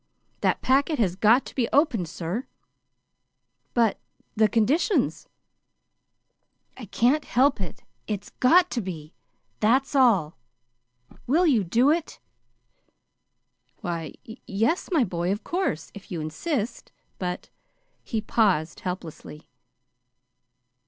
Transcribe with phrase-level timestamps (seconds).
[0.39, 2.47] "That packet has got to be opened, sir."
[3.75, 3.99] "But
[4.35, 5.29] the conditions!"
[6.75, 7.83] "I can't help it.
[8.07, 9.13] It's got to be.
[9.59, 10.39] That's all.
[11.27, 12.19] Will you do it?"
[13.81, 17.51] "Why, y yes, my boy, of course, if you insist; but"
[18.11, 19.47] he paused helplessly.